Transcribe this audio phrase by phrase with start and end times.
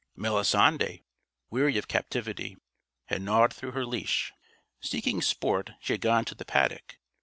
[0.15, 1.03] Melisande,
[1.51, 2.57] weary of captivity,
[3.05, 4.33] had gnawed through her leash.
[4.79, 6.97] Seeking sport, she had gone to the paddock.